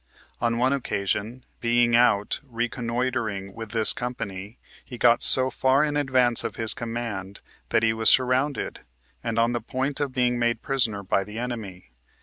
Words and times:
On 0.39 0.57
one 0.57 0.73
occasion, 0.73 1.45
being 1.59 1.95
out 1.95 2.39
reconnoitering 2.43 3.53
with 3.53 3.69
this 3.69 3.93
company, 3.93 4.57
he 4.83 4.97
got 4.97 5.21
so 5.21 5.51
far 5.51 5.83
in 5.83 5.95
advance 5.95 6.43
of 6.43 6.55
his 6.55 6.73
command 6.73 7.41
that 7.69 7.83
he 7.83 7.93
was 7.93 8.09
sur 8.09 8.25
rounded, 8.25 8.79
and 9.23 9.37
on 9.37 9.51
the 9.51 9.61
point 9.61 9.99
of 9.99 10.11
being 10.11 10.39
made 10.39 10.63
prisoner 10.63 11.03
by 11.03 11.23
the 11.23 11.37
enemy. 11.37 11.91